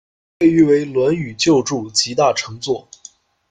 [0.39, 2.87] 被誉为《论语》旧注集大成作。